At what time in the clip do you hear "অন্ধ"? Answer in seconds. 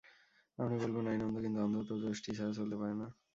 1.21-1.37